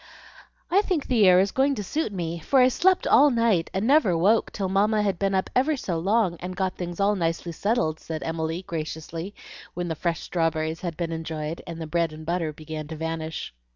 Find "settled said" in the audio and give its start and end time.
7.51-8.23